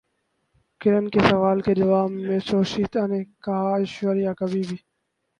[0.81, 4.77] کرن کے سوال کے جواب میں شویتا نے کہا ایشوریا کبھی بھی